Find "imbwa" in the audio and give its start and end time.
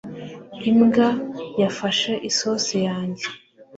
0.69-1.07